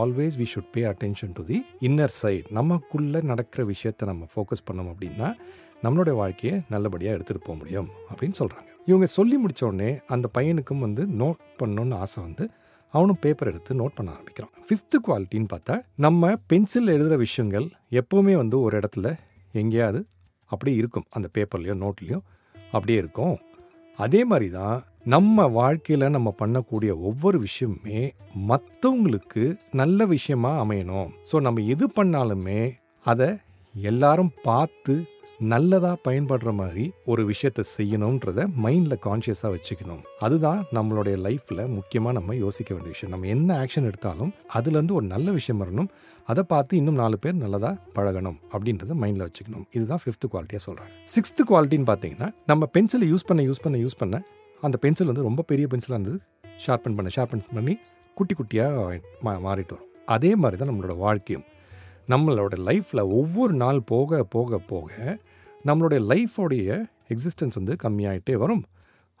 always 0.00 0.36
we 0.36 0.44
should 0.44 0.72
pay 0.72 0.84
attention 0.84 1.32
to 1.32 1.44
the 1.44 1.58
inner 1.80 2.14
side 2.22 2.48
நமக்குள்ளே 2.50 3.22
நடக்கிற 3.22 3.64
விஷயத்தை 3.64 4.06
நம்ம 4.08 4.28
ஃபோக்கஸ் 4.34 4.66
பண்ணோம் 4.70 4.92
அப்படின்னா 4.94 5.30
நம்மளுடைய 5.84 6.14
வாழ்க்கையை 6.16 6.56
நல்லபடியாக 6.68 7.16
எடுத்துகிட்டு 7.16 7.46
போக 7.46 7.56
முடியும் 7.58 7.88
அப்படின்னு 8.10 8.36
சொல்கிறாங்க 8.40 8.68
இவங்க 8.86 9.06
சொல்லி 9.06 9.36
முடித்த 9.42 9.62
உடனே 9.66 9.90
அந்த 10.14 10.26
பையனுக்கும் 10.36 10.84
வந்து 10.86 11.02
நோட் 11.22 11.40
பண்ணணும்னு 11.60 11.98
ஆசை 12.04 12.18
வந்து 12.26 12.44
அவனும் 12.94 13.20
பேப்பர் 13.24 13.50
எடுத்து 13.50 13.72
நோட் 13.80 13.96
பண்ண 13.98 14.08
ஆரம்பிக்கிறான். 14.16 14.52
ஃபிஃப்த்து 14.66 14.96
குவாலிட்டின்னு 15.06 15.50
பார்த்தா 15.52 15.74
நம்ம 16.04 16.32
பென்சில் 16.50 16.92
எழுதுகிற 16.94 17.16
விஷயங்கள் 17.26 17.66
எப்போவுமே 18.00 18.34
வந்து 18.42 18.56
ஒரு 18.66 18.74
இடத்துல 18.80 19.10
எங்கேயாவது 19.62 20.00
அப்படியே 20.50 20.76
இருக்கும். 20.80 21.06
அந்த 21.16 21.28
பேப்பர்லேயோ 21.36 21.76
நோட்லேயோ 21.84 22.18
அப்படியே 22.72 22.98
இருக்கும். 23.02 23.36
அதே 23.96 24.20
மாதிரி 24.30 24.48
தான் 24.58 24.76
நம்ம 25.14 25.46
வாழ்க்கையில் 25.58 26.12
நம்ம 26.16 26.28
பண்ணக்கூடிய 26.40 26.90
ஒவ்வொரு 27.08 27.38
விஷயமுமே 27.46 28.00
மற்றவங்களுக்கு 28.50 29.44
நல்ல 29.80 30.06
விஷயமாக 30.12 30.60
அமையணும். 30.64 31.08
ஸோ 31.30 31.36
நம்ம 31.46 31.62
எது 31.74 31.86
பண்ணாலுமே 31.96 32.60
அதை 33.12 33.28
எல்லாரும் 33.74 34.30
பார்த்து 34.42 34.94
நல்லதாக 35.38 35.96
பயன்படுற 36.08 36.52
மாதிரி 36.52 36.92
ஒரு 37.04 37.24
விஷயத்தை 37.24 37.64
செய்யணுன்றத 37.76 38.46
மைண்டில் 38.64 39.02
கான்ஷியஸாக 39.06 39.50
வச்சுக்கணும். 39.54 40.02
அதுதான் 40.18 40.66
நம்மளுடைய 40.72 41.16
லைஃப்பில் 41.26 41.62
முக்கியமாக 41.68 42.14
நம்ம 42.18 42.34
யோசிக்க 42.34 42.74
வேண்டிய 42.74 42.92
விஷயம். 42.94 43.12
நம்ம 43.14 43.26
என்ன 43.26 43.56
ஆக்ஷன் 43.62 43.88
எடுத்தாலும் 43.90 44.32
அதுலேருந்து 44.54 44.92
ஒரு 44.92 45.06
நல்ல 45.06 45.30
விஷயம் 45.30 45.62
வரணும். 45.62 45.88
அதை 46.24 46.42
பார்த்து 46.42 46.76
இன்னும் 46.76 46.94
நாலு 46.94 47.18
பேர் 47.18 47.34
நல்லதாக 47.34 47.78
பழகணும் 47.94 48.38
அப்படின்றத 48.52 48.96
மைண்டில் 49.02 49.26
வச்சுக்கணும். 49.28 49.64
இதுதான் 49.70 50.02
ஃபிஃப்த் 50.04 50.28
குவாலிட்டியாக 50.32 50.62
சொல்கிறாங்க 50.66 50.92
சிக்ஸ்த்து 51.14 51.48
குவாலிட்டின்னு 51.50 51.88
பார்த்தீங்கன்னா 51.92 52.28
நம்ம 52.46 52.68
பென்சிலை 52.76 53.08
யூஸ் 53.12 53.26
பண்ண 53.26 53.42
யூஸ் 53.42 53.62
பண்ண 53.62 53.78
யூஸ் 53.78 53.98
பண்ண 53.98 54.22
அந்த 54.62 54.76
பென்சில் 54.76 55.06
வந்து 55.06 55.22
ரொம்ப 55.22 55.42
பெரிய 55.42 55.66
பென்சிலாக 55.66 55.98
இருந்தது. 55.98 56.20
ஷார்பன் 56.66 56.96
பண்ண 56.96 57.10
ஷார்ப்பன் 57.16 57.46
பண்ணி 57.54 57.78
குட்டி 58.14 58.34
குட்டியாக 58.34 59.00
மா 59.20 59.32
மாறிட்டு 59.48 59.74
வரும். 59.76 59.88
அதே 60.06 60.34
மாதிரி 60.34 60.56
தான் 60.60 60.70
நம்மளோட 60.70 60.96
வாழ்க்கையும். 60.96 61.44
நம்மளோட 62.08 62.54
லைஃப்பில் 62.68 63.08
ஒவ்வொரு 63.08 63.54
நாள் 63.54 63.80
போக 63.80 64.22
போக 64.24 64.58
போக 64.58 64.90
நம்மளுடைய 65.66 66.00
லைஃபோடைய 66.06 66.88
எக்ஸிஸ்டன்ஸ் 67.08 67.54
வந்து 67.54 67.76
கம்மியாகிட்டே 67.82 68.34
வரும். 68.34 68.64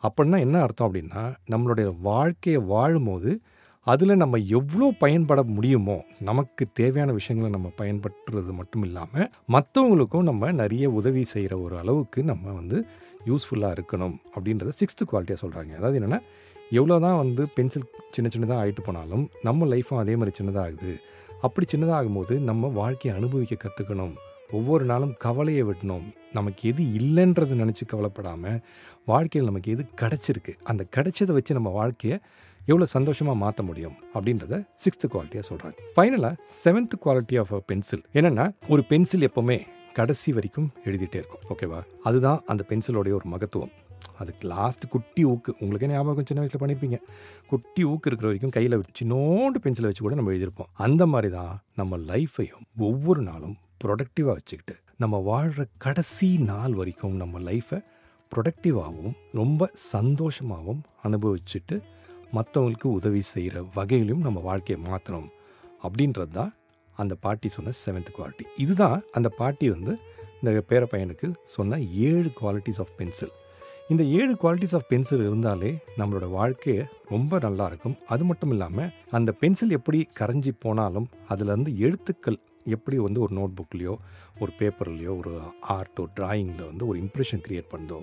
அப்படின்னா 0.02 0.38
என்ன 0.40 0.60
அர்த்தம் 0.62 0.88
அப்படின்னா 0.88 1.34
நம்மளுடைய 1.50 1.88
வாழ்க்கையை 2.00 2.62
வாழும்போது 2.62 3.40
அதில் 3.86 4.16
நம்ம 4.16 4.38
எவ்வளோ 4.38 4.90
பயன்பட 4.98 5.42
முடியுமோ 5.42 6.04
நமக்கு 6.20 6.66
தேவையான 6.72 7.12
விஷயங்களை 7.12 7.52
நம்ம 7.52 7.72
பயன்படுத்துறது 7.76 8.52
மட்டும் 8.52 8.82
இல்லாமல் 8.82 9.30
மற்றவங்களுக்கும் 9.52 10.22
நம்ம 10.22 10.52
நிறைய 10.52 10.90
உதவி 10.90 11.24
செய்கிற 11.24 11.58
ஒரு 11.58 11.78
அளவுக்கு 11.78 12.22
நம்ம 12.22 12.52
வந்து 12.52 12.86
யூஸ்ஃபுல்லாக 13.26 13.76
இருக்கணும் 13.76 14.16
அப்படின்றத 14.36 14.68
சிக்ஸ்த்து 14.68 15.08
குவாலிட்டியாக 15.12 15.42
சொல்கிறாங்க 15.44 15.74
அதாவது 15.76 15.98
என்னென்னா 16.00 16.20
எவ்வளோ 16.70 16.98
தான் 17.00 17.16
வந்து 17.16 17.48
பென்சில் 17.54 17.88
சின்ன 18.10 18.30
சின்னதாக 18.34 18.60
ஆகிட்டு 18.62 18.80
போனாலும் 18.80 19.30
நம்ம 19.42 19.66
லைஃப்பும் 19.66 19.98
அதே 19.98 20.16
மாதிரி 20.16 20.44
சின்னதாக 20.44 20.58
ஆகுது. 20.58 20.92
அப்படி 21.46 21.66
சின்னதாகும்போது 21.72 22.34
நம்ம 22.48 22.68
வாழ்க்கையை 22.80 23.12
அனுபவிக்க 23.18 23.54
கற்றுக்கணும் 23.62 24.12
ஒவ்வொரு 24.58 24.84
நாளும் 24.84 25.14
கவலையை 25.18 25.62
விட்டணும். 25.64 26.06
நமக்கு 26.32 26.68
எது 26.68 26.82
இல்லைன்றதை 26.98 27.54
நினச்சி 27.60 27.84
கவலைப்படாமல் 27.86 28.58
வாழ்க்கையில் 29.06 29.48
நமக்கு 29.50 29.72
எது 29.72 29.84
கிடச்சிருக்கு? 30.00 30.52
அந்த 30.62 30.82
கிடைச்சதை 30.96 31.32
வச்சு 31.32 31.54
நம்ம 31.54 31.70
வாழ்க்கையை 31.70 32.18
எவ்வளோ 32.66 32.86
சந்தோஷமாக 32.86 33.38
மாற்ற 33.38 33.62
முடியும்? 33.62 33.96
அப்படின்றத 34.14 34.60
சிக்ஸ்த்து 34.84 35.12
குவாலிட்டியாக 35.12 35.44
சொல்கிறாங்க 35.50 35.78
ஃபைனலாக 35.96 36.34
seventh 36.64 36.98
quality 37.04 37.38
of 37.38 37.54
a 37.54 37.60
pencil 37.70 38.04
என்னென்னா 38.14 38.46
ஒரு 38.68 38.84
பென்சில் 38.84 39.28
எப்போவுமே 39.28 39.60
கடைசி 39.92 40.32
வரைக்கும் 40.32 40.68
எழுதிட்டே 40.84 41.20
இருக்கும். 41.22 41.44
ஓகேவா 41.48 41.80
அதுதான் 42.02 42.42
அந்த 42.46 42.64
பென்சிலோடைய 42.68 43.14
ஒரு 43.20 43.28
மகத்துவம். 43.34 43.72
அதுக்கு 44.22 44.44
லாஸ்ட் 44.54 44.84
குட்டி 44.94 45.22
ஊக்கு. 45.32 45.52
உங்களுக்கே 45.62 45.90
ஞாபகம் 45.92 46.28
சின்ன 46.30 46.42
வயசில் 46.42 46.62
பண்ணியிருப்பீங்க 46.62 46.98
குட்டி 47.52 47.82
ஊக்கு 47.84 48.08
இருக்கிற 48.10 48.28
வரைக்கும் 48.30 48.54
கையில் 48.56 48.76
சின்னோண்டு 49.00 49.60
பென்சிலை 49.64 49.88
வச்சு 49.88 50.04
கூட 50.06 50.16
நம்ம 50.20 50.32
எழுதியிருப்போம். 50.34 50.70
அந்த 50.86 51.02
மாதிரி 51.12 51.30
தான் 51.38 51.52
நம்ம 51.80 51.98
லைஃப்பையும் 52.12 52.64
ஒவ்வொரு 52.88 53.22
நாளும் 53.22 53.56
ப்ரொடக்டிவாக 53.84 54.36
வச்சுக்கிட்டு 54.38 54.76
நம்ம 54.96 55.18
வாழ்கிற 55.30 55.62
கடைசி 55.84 56.30
நாள் 56.50 56.74
வரைக்கும் 56.80 57.16
நம்ம 57.16 57.40
லைஃப்பை 57.48 57.78
ப்ரொடக்டிவாகவும் 58.32 59.14
ரொம்ப 59.32 59.70
சந்தோஷமாகவும் 59.92 60.82
அனுபவிச்சுட்டு 61.06 61.76
மற்றவங்களுக்கு 62.32 62.88
உதவி 62.98 63.22
செய்கிற 63.32 63.62
வகையிலும் 63.74 64.22
நம்ம 64.26 64.40
வாழ்க்கையை 64.40 64.78
மாற்றணும் 64.86 65.30
அப்படின்றது 65.82 66.32
தான் 66.32 66.52
அந்த 66.96 67.14
பாட்டி 67.24 67.48
சொன்ன 67.48 67.74
செவன்த் 67.84 68.14
குவாலிட்டி 68.16 68.44
இதுதான் 68.56 68.98
அந்த 69.12 69.28
பாட்டி 69.40 69.66
வந்து 69.70 69.92
இந்த 70.38 70.62
பேர 70.70 70.82
பையனுக்கு 70.84 71.28
சொன்ன 71.54 71.78
ஏழு 72.08 72.30
குவாலிட்டிஸ் 72.40 72.80
ஆஃப் 72.80 72.94
பென்சில் 72.96 73.32
இந்த 73.92 74.04
ஏழு 74.18 74.34
குவாலிட்டிஸ் 74.42 74.74
ஆஃப் 74.76 74.86
பென்சில் 74.90 75.22
இருந்தாலே 75.26 75.70
நம்மளோட 75.98 76.26
வாழ்க்கையை 76.36 76.84
ரொம்ப 77.12 77.38
நல்லா 77.44 77.64
இருக்கும். 77.70 77.96
அது 78.14 78.24
மட்டும் 78.28 78.52
இல்லாமல் 78.54 78.90
அந்த 79.16 79.30
பென்சில் 79.40 79.74
எப்படி 79.78 79.98
கரைஞ்சி 80.18 80.52
போனாலும் 80.64 81.08
அதுலேருந்து 81.32 81.72
எழுத்துக்கள் 81.86 82.38
எப்படி 82.76 82.96
வந்து 83.06 83.20
ஒரு 83.24 83.32
நோட் 83.38 83.56
புக்லேயோ 83.58 83.94
ஒரு 84.42 84.52
பேப்பர்லேயோ 84.60 85.12
ஒரு 85.20 85.32
ஆர்ட்டோ 85.76 86.04
டிராயிங்கில் 86.18 86.68
வந்து 86.70 86.86
ஒரு 86.90 86.98
இம்ப்ரெஷன் 87.04 87.42
க்ரியேட் 87.46 87.68
பண்ணுதோ 87.74 87.98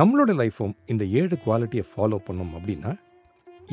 நம்மளோட 0.00 0.34
லைஃப்பும் 0.42 0.74
இந்த 0.94 1.04
ஏழு 1.20 1.38
குவாலிட்டியை 1.46 1.84
ஃபாலோ 1.92 2.18
பண்ணோம் 2.28 2.52
அப்படின்னா 2.58 2.92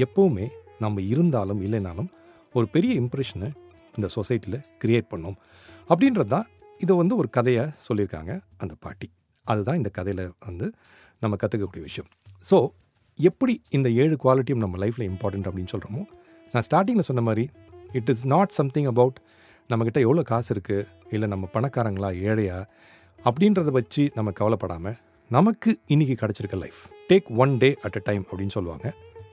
எப்போவுமே 0.05 0.47
நம்ம 0.79 1.01
இருந்தாலும் 1.13 1.61
இல்லைனாலும் 1.67 2.09
ஒரு 2.53 2.67
பெரிய 2.75 2.93
இம்ப்ரெஷனை 3.01 3.51
இந்த 3.95 4.07
சொசைட்டியில் 4.17 4.61
க்ரியேட் 4.83 5.11
பண்ணோம். 5.13 5.37
அப்படின்றது 5.91 6.31
தான் 6.35 6.47
இதை 6.77 6.95
வந்து 6.95 7.15
ஒரு 7.21 7.29
கதையை 7.37 7.65
சொல்லியிருக்காங்க 7.87 8.33
அந்த 8.57 8.73
பாட்டி. 8.85 9.09
அதுதான் 9.45 9.79
இந்த 9.81 9.89
கதையில் 9.99 10.25
வந்து 10.47 10.65
நம்ம 11.21 11.35
கற்றுக்கக்கூடிய 11.35 11.83
விஷயம். 11.89 12.09
ஸோ 12.49 12.57
எப்படி 13.17 13.53
இந்த 13.69 13.87
ஏழு 14.03 14.15
குவாலிட்டியும் 14.23 14.63
நம்ம 14.65 14.77
லைஃப்பில் 14.77 15.07
இம்பார்ட்டண்ட் 15.11 15.47
அப்படின்னு 15.49 15.73
சொல்கிறோமோ 15.73 16.01
நான் 16.53 16.65
ஸ்டார்டிங்கில் 16.67 17.09
சொன்ன 17.09 17.21
மாதிரி 17.21 17.45
it 17.91 18.09
is 18.09 18.25
not 18.25 18.49
something 18.49 18.85
about 18.85 19.19
நம்மக்கிட்ட 19.69 19.99
எவ்வளோ 19.99 20.21
காசு 20.21 20.49
இருக்குது 20.55 20.87
இல்லை 21.11 21.29
நம்ம 21.29 21.49
பணக்காரங்களா 21.53 22.09
ஏழையா 22.29 22.57
அப்படின்றத 23.25 23.71
வச்சு 23.71 24.03
நம்ம 24.15 24.31
கவலைப்படாமல் 24.31 24.97
நமக்கு 25.31 25.71
இன்றைக்கி 25.87 26.15
கிடச்சிருக்க 26.21 26.57
life 26.57 26.79
take 27.09 27.27
one 27.35 27.57
day 27.57 27.69
at 27.81 27.97
a 27.97 28.01
time 28.03 28.23
அப்படின்னு 28.29 28.47
சொல்லுவாங்க. 28.47 28.87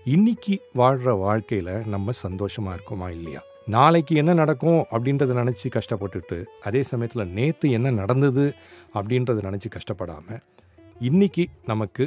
இன்னைக்கு 0.04 0.54
வாழ்கிற 0.74 1.12
வாழ்க்கையில் 1.14 1.72
நம்ம 1.86 2.12
சந்தோஷமாக 2.24 2.76
இருக்கோமா 2.76 3.08
இல்லையா? 3.10 3.40
நாளைக்கு 3.66 4.14
என்ன 4.16 4.34
நடக்கும் 4.34 4.80
அப்படின்றத 4.90 5.32
நினச்சி 5.32 5.68
கஷ்டப்பட்டுட்டு 5.68 6.44
அதே 6.62 6.82
சமயத்தில் 6.82 7.30
நேற்று 7.30 7.70
என்ன 7.70 7.90
நடந்தது 7.90 8.44
அப்படின்றத 8.94 9.42
நினச்சி 9.48 9.68
கஷ்டப்படாமல் 9.76 10.40
இன்னைக்கு 11.00 11.42
நமக்கு 11.64 12.04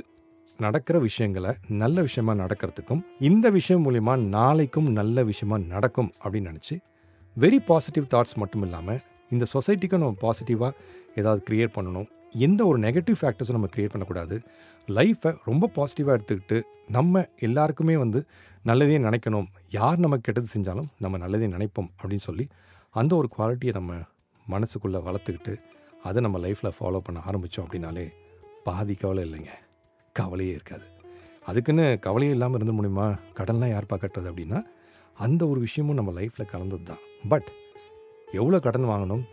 நடக்கிற 0.59 0.95
விஷயங்களை 0.99 1.51
நல்ல 1.73 2.01
விஷயமா 2.01 2.33
நடக்கிறதுக்கும் 2.33 3.01
இந்த 3.19 3.49
விஷயம் 3.49 3.83
மூலிமா 3.85 4.13
நாளைக்கும் 4.29 4.89
நல்ல 4.91 5.23
விஷயமா 5.23 5.57
நடக்கும் 5.65 6.09
அப்படின்னு 6.23 6.49
நினச்சி 6.51 6.75
வெரி 7.37 7.59
பாசிட்டிவ் 7.65 8.09
தாட்ஸ் 8.13 8.35
மட்டும் 8.35 8.63
இல்லாமல் 8.63 8.99
இந்த 9.31 9.45
சொசைட்டிக்கும் 9.53 9.97
நம்ம 9.97 10.19
பாசிட்டிவாக 10.21 10.73
ஏதாவது 11.15 11.41
க்ரியேட் 11.47 11.75
பண்ணணும் 11.75 12.07
எந்த 12.39 12.61
ஒரு 12.65 12.79
நெகட்டிவ் 12.79 13.17
ஃபேக்டர்ஸும் 13.21 13.51
நம்ம 13.51 13.69
க்ரியேட் 13.75 13.93
பண்ணக்கூடாது 13.93 14.35
லைஃப்பை 14.89 15.31
ரொம்ப 15.43 15.69
பாசிட்டிவாக 15.75 16.17
எடுத்துக்கிட்டு 16.17 16.57
நம்ம 16.89 17.23
எல்லாருக்குமே 17.39 17.97
வந்து 17.97 18.21
நல்லதே 18.65 18.97
நினைக்கணும் 18.99 19.47
யார் 19.71 19.99
நம்ம 19.99 20.19
கெட்டது 20.19 20.49
செஞ்சாலும் 20.55 20.89
நம்ம 20.99 21.17
நல்லதே 21.17 21.47
நினைப்போம் 21.47 21.91
அப்படின்னு 21.97 22.25
சொல்லி 22.25 22.47
அந்த 22.95 23.13
ஒரு 23.15 23.29
குவாலிட்டியை 23.37 23.73
நம்ம 23.73 23.93
மனசுக்குள்ளே 24.45 25.01
வளர்த்துக்கிட்டு 25.01 25.55
அதை 26.03 26.21
நம்ம 26.21 26.39
லைஃப்பில் 26.39 26.75
ஃபாலோ 26.77 26.99
பண்ண 26.99 27.19
ஆரம்பித்தோம் 27.25 27.65
அப்படின்னாலே 27.65 28.05
பாதி 28.67 28.95
கவலை 29.03 29.21
இல்லைங்க. 29.27 29.53
கவலையே 30.19 30.53
இருக்காது. 30.57 30.85
அதுக்குன்னு 31.49 31.85
கவலையே 32.05 32.33
இல்லாமல் 32.35 32.57
இருந்த 32.59 32.73
முடியுமா 32.77 33.07
கடன்லாம் 33.37 33.73
யார் 33.73 33.91
பார்க்கறது 33.91 34.29
அப்படின்னா 34.31 34.59
அந்த 35.25 35.41
ஒரு 35.51 35.59
விஷயமும் 35.67 35.97
நம்ம 35.99 36.11
லைஃப்பில் 36.19 36.51
கலந்தது 36.51 36.85
தான். 36.89 37.01
பட் 37.31 37.49
எவ்வளோ 38.39 38.59
கடன் 38.65 38.91
வாங்கணும் 38.91 39.23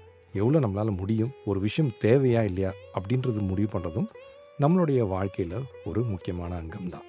எவ்வளோ 0.40 0.58
நம்மளால் 0.64 0.98
முடியும் 1.00 1.34
ஒரு 1.50 1.58
விஷயம் 1.66 1.92
தேவையா 2.04 2.40
இல்லையா 2.48 2.70
அப்படின்றது 2.96 3.42
முடிவு 3.50 3.68
பண்ணுறதும் 3.74 4.08
நம்மளுடைய 4.62 5.00
வாழ்க்கையில் 5.14 5.58
ஒரு 5.88 6.00
முக்கியமான 6.12 6.56
அங்கம் 6.62 6.90
தான். 6.94 7.06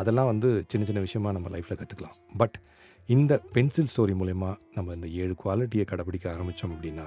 அதெல்லாம் 0.00 0.30
வந்து 0.30 0.48
சின்ன 0.70 0.86
சின்ன 0.88 1.00
விஷயமாக 1.06 1.34
நம்ம 1.36 1.50
லைஃப்பில் 1.54 1.78
கற்றுக்கலாம் 1.80 2.16
பட் 2.40 2.56
இந்த 3.08 3.32
பென்சில் 3.54 3.90
ஸ்டோரி 3.92 4.14
மூலயமா 4.20 4.50
நம்ம 4.76 4.94
இந்த 4.98 5.08
ஏழு 5.22 5.34
குவாலிட்டியை 5.42 5.84
கடைபிடிக்க 5.90 6.26
ஆரம்பித்தோம் 6.34 6.74
அப்படின்னா 6.76 7.06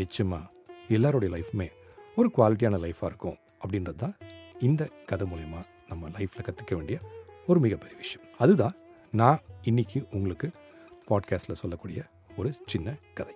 நிச்சயமாக 0.00 0.50
எல்லாருடைய 0.96 1.30
லைஃப்புமே 1.36 1.68
ஒரு 2.20 2.28
குவாலிட்டியான 2.36 2.78
லைஃப்பாக 2.84 3.10
இருக்கும். 3.12 3.38
அப்படின்றது 3.66 3.96
தான் 3.96 4.16
இந்த 4.60 4.88
கதை 5.06 5.28
மூலயமா 5.30 5.60
நம்ம 5.88 6.08
லைஃப்பில் 6.08 6.46
கற்றுக்க 6.48 6.74
வேண்டிய 6.74 7.00
ஒரு 7.46 7.60
மிகப்பெரிய 7.60 7.96
விஷயம். 7.96 8.28
அதுதான் 8.38 8.76
நான் 9.12 9.38
இன்னைக்கு 9.62 10.06
உங்களுக்கு 10.12 10.50
பாட்காஸ்ட்டில் 11.10 11.60
சொல்லக்கூடிய 11.62 12.06
ஒரு 12.36 12.54
சின்ன 12.66 12.96
கதை. 13.14 13.34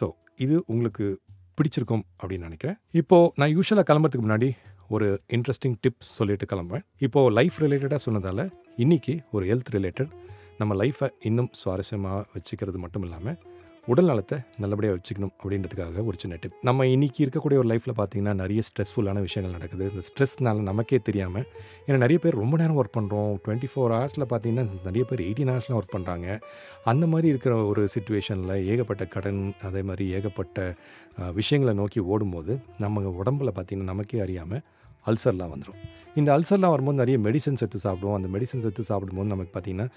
ஸோ 0.00 0.12
இது 0.36 0.62
உங்களுக்கு 0.66 1.20
பிடிச்சிருக்கும் 1.56 2.02
அப்படின்னு 2.22 2.38
நினைக்கிறேன். 2.38 2.76
இப்போது 2.90 3.32
நான் 3.36 3.56
யூஸ்வலாக 3.56 3.86
கிளம்புறதுக்கு 3.90 4.26
முன்னாடி 4.28 4.52
ஒரு 4.88 5.22
இன்ட்ரெஸ்டிங் 5.32 5.76
டிப் 5.80 6.00
சொல்லிட்டு 6.00 6.46
கிளம்புவேன் 6.56 6.84
இப்போது 6.98 7.34
லைஃப் 7.34 7.62
ரிலேட்டடாக 7.62 7.94
சொன்னதால் 7.94 8.52
இன்றைக்கி 8.76 9.22
ஒரு 9.30 9.46
ஹெல்த் 9.46 9.70
ரிலேட்டட் 9.72 10.10
நம்ம 10.58 10.84
லைஃப்பை 10.84 11.08
இன்னும் 11.20 11.50
சுவாரஸ்யமாக 11.64 12.24
வச்சுக்கிறது 12.34 12.76
மட்டும் 12.76 13.02
இல்லாமல் 13.02 13.38
உடல் 13.86 14.04
நலத்தை 14.04 14.38
நல்லபடியாக 14.58 14.98
வச்சுக்கணும் 14.98 15.32
அப்படின்றதுக்காக 15.40 16.04
ஒரு 16.04 16.16
சின்ன 16.18 16.36
டிப் 16.40 16.54
நம்ம 16.62 16.84
இன்றைக்கி 16.84 17.20
இருக்கக்கூடிய 17.24 17.56
ஒரு 17.56 17.68
லைஃப்பில் 17.68 17.94
பார்த்தீங்கன்னா 17.96 18.34
நிறைய 18.34 18.60
ஸ்ட்ரெஸ்ஃபுல்லான 18.68 19.20
விஷயங்கள் 19.20 19.56
நடக்குது. 19.58 19.90
இந்த 19.90 20.02
ஸ்ட்ரெஸ்னால 20.08 20.62
நமக்கே 20.62 20.98
தெரியாமல் 20.98 21.44
ஏன்னா 21.86 21.96
நிறைய 21.96 22.18
பேர் 22.18 22.34
ரொம்ப 22.34 22.56
நேரம் 22.56 22.78
ஒர்க் 22.82 22.96
பண்ணுறோம் 22.96 23.32
டுவெண்ட்டி 23.44 23.68
ஃபோர் 23.74 23.94
ஹவர்ஸில் 23.94 24.26
பார்த்தீங்கன்னா 24.30 24.64
நிறைய 24.84 25.04
பேர் 25.04 25.20
எயிட்டீன் 25.20 25.52
ஹவர்ஸ்லாம் 25.52 25.78
ஒர்க் 25.80 25.94
பண்ணுறாங்க 25.96 26.38
அந்த 26.84 27.06
மாதிரி 27.06 27.28
இருக்கிற 27.28 27.64
ஒரு 27.64 27.88
சுச்சுவேஷனில் 27.94 28.54
ஏகப்பட்ட 28.66 29.06
கடன் 29.06 29.54
அதே 29.62 29.82
மாதிரி 29.82 30.12
ஏகப்பட்ட 30.12 30.74
விஷயங்களை 31.32 31.74
நோக்கி 31.74 32.00
ஓடும்போது 32.00 32.60
நம்ம 32.78 33.12
உடம்புல 33.22 33.52
பார்த்திங்கன்னா 33.54 33.92
நமக்கே 33.92 34.20
அறியாமல் 34.20 34.64
அல்சர்லாம் 35.10 35.52
வந்துடும் 35.54 35.80
இந்த 36.20 36.28
அல்சர்லாம் 36.36 36.72
வரும்போது 36.74 36.98
நிறைய 37.02 37.16
மெடிசன்ஸ் 37.26 37.62
எடுத்து 37.64 37.80
சாப்பிடுவோம். 37.86 38.16
அந்த 38.18 38.28
மெடிசன்ஸ் 38.34 38.66
எடுத்து 38.68 38.84
சாப்பிடும்போது 38.90 39.30
நமக்கு 39.32 39.52
பார்த்திங்கன்னா 39.54 39.88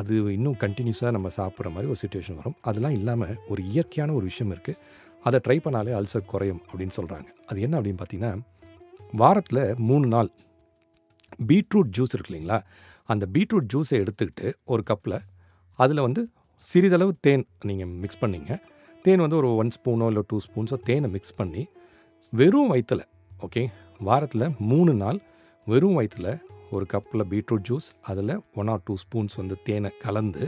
அது 0.00 0.14
இன்னும் 0.36 0.56
கண்டினியூஸாக 0.64 1.10
நம்ம 1.16 1.28
சாப்பிட்ற 1.36 1.68
மாதிரி 1.74 1.88
ஒரு 1.92 1.98
சுச்சுவேஷன் 2.02 2.38
வரும். 2.40 2.56
அதெல்லாம் 2.68 2.96
இல்லாமல் 2.98 3.34
ஒரு 3.52 3.62
இயற்கையான 3.72 4.14
ஒரு 4.18 4.24
விஷயம் 4.30 4.52
இருக்குது 4.54 4.78
அதை 5.28 5.38
ட்ரை 5.46 5.56
பண்ணாலே 5.64 5.92
அல்சர் 5.98 6.30
குறையும் 6.32 6.60
அப்படின்னு 6.68 6.94
சொல்கிறாங்க 6.98 7.28
அது 7.50 7.58
என்ன 7.66 7.74
அப்படின்னு 7.78 8.00
பார்த்தீங்கன்னா 8.02 8.32
வாரத்தில் 9.22 9.62
மூணு 9.88 10.06
நாள் 10.14 10.30
பீட்ரூட் 11.50 11.90
ஜூஸ் 11.96 12.14
இருக்கு 12.14 12.30
இல்லைங்களா? 12.32 12.58
அந்த 13.12 13.24
பீட்ரூட் 13.34 13.68
ஜூஸை 13.72 13.96
எடுத்துக்கிட்டு 14.02 14.48
ஒரு 14.72 14.82
கப்பில் 14.90 15.18
அதில் 15.78 16.04
வந்து 16.06 16.22
சிறிதளவு 16.60 17.12
தேன் 17.26 17.44
நீங்கள் 17.68 17.92
மிக்ஸ் 18.02 18.20
பண்ணீங்க. 18.22 18.50
தேன் 19.04 19.22
வந்து 19.24 19.38
ஒரு 19.42 19.50
ஒன் 19.60 19.72
ஸ்பூனோ 19.76 20.08
இல்லை 20.12 20.22
டூ 20.30 20.38
ஸ்பூன்ஸோ 20.46 20.78
தேனை 20.88 21.10
மிக்ஸ் 21.16 21.38
பண்ணி 21.38 21.62
வெறும் 22.40 22.70
வயிற்றில் 22.72 23.04
ஓகே 23.46 23.62
வாரத்தில் 24.00 24.54
மூணு 24.60 24.92
நாள் 24.94 25.18
வெறும் 25.66 25.94
வயிற்றில் 25.94 26.32
ஒரு 26.70 26.84
கப்பில் 26.86 27.26
பீட்ரூட் 27.28 27.66
ஜூஸ் 27.68 27.88
அதில் 28.02 28.34
ஒன் 28.54 28.68
ஆர் 28.68 28.82
டூ 28.84 28.94
ஸ்பூன்ஸ் 28.96 29.36
வந்து 29.36 29.56
தேனை 29.62 29.90
கலந்து 29.98 30.44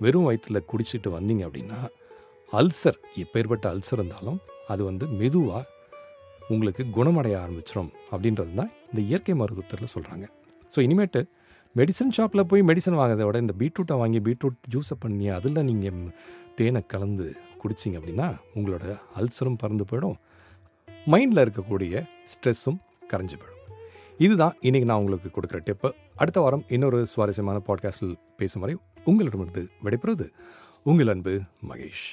வெறும் 0.00 0.24
வயிற்றில் 0.24 0.66
குடிச்சிட்டு 0.70 1.08
வந்தீங்க 1.08 1.42
அப்படின்னா 1.46 1.78
அல்சர் 2.48 2.98
எப்பேற்பட்ட 3.16 3.66
அல்சர் 3.68 3.98
இருந்தாலும் 3.98 4.38
அது 4.68 4.82
வந்து 4.84 5.06
மெதுவாக 5.06 5.64
உங்களுக்கு 6.50 6.82
குணமடைய 6.90 7.36
ஆரம்பிச்சிடும் 7.40 7.90
அப்படின்றது 8.10 8.54
தான் 8.54 8.72
இந்த 8.90 9.00
இயற்கை 9.00 9.34
மருத்துவத்தில் 9.34 9.92
சொல்கிறாங்க 9.94 10.26
ஸோ 10.70 10.80
இனிமேட்டு 10.80 11.20
மெடிசன் 11.76 12.10
ஷாப்பில் 12.10 12.48
போய் 12.48 12.62
மெடிசன் 12.62 12.98
வாங்குறத 12.98 13.24
விட 13.24 13.38
இந்த 13.38 13.54
பீட்ரூட்டை 13.58 13.96
வாங்கி 13.98 14.20
பீட்ரூட் 14.20 14.60
ஜூஸை 14.74 14.96
பண்ணி 15.00 15.28
அதில் 15.28 15.64
நீங்கள் 15.64 15.98
தேனை 16.54 16.80
கலந்து 16.86 17.26
குடிச்சிங்க 17.62 17.98
அப்படின்னா 18.00 18.28
உங்களோட 18.54 18.84
அல்சரும் 19.16 19.60
பறந்து 19.62 19.84
போயிடும். 19.84 20.16
மைண்டில் 21.12 21.40
இருக்கக்கூடிய 21.44 22.04
ஸ்ட்ரெஸ்ஸும் 22.32 22.78
கரைஞ்சு 23.12 23.36
போயிடும். 23.40 23.74
இதுதான் 24.18 24.54
இன்றைக்கி 24.62 24.84
நான் 24.84 24.98
உங்களுக்கு 24.98 25.28
கொடுக்குற 25.36 25.60
டிப்பு 25.66 25.90
அடுத்த 26.14 26.40
வாரம் 26.40 26.64
இன்னொரு 26.68 27.06
சுவாரஸ்யமான 27.06 27.60
பாட்காஸ்டில் 27.66 28.14
பேசும் 28.36 28.60
வரை 28.60 28.76
உங்களிடமிருந்து 29.04 29.68
விடைபெறுவது 29.84 30.28
உங்கள் 30.84 31.08
அன்பு 31.08 31.40
மகேஷ். 31.68 32.06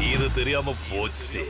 இது 0.00 0.26
இது 0.26 0.34
தெரியாம 0.34 0.74
போச்சு. 0.90 1.42